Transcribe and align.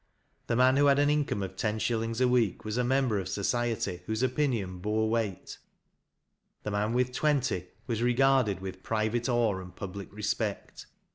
The 0.47 0.55
man 0.55 0.77
who 0.77 0.87
had 0.87 0.97
an 0.97 1.11
income 1.11 1.43
of 1.43 1.55
ten 1.55 1.77
shil 1.77 1.99
lings 1.99 2.19
a 2.19 2.27
week 2.27 2.65
was 2.65 2.75
a 2.75 2.83
member 2.83 3.19
of 3.19 3.29
society 3.29 4.01
whose 4.07 4.23
opinion 4.23 4.79
bore 4.79 5.07
weight; 5.07 5.59
the 6.63 6.71
man 6.71 6.93
with 6.93 7.11
twenty 7.11 7.67
was 7.85 8.01
regarded 8.01 8.61
with 8.61 8.81
private 8.81 9.29
awe 9.29 9.61
and 9.61 9.75
public 9.75 10.11
respect. 10.11 10.87